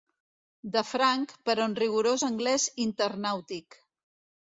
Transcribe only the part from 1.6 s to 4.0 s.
en rigorós anglès internàutic.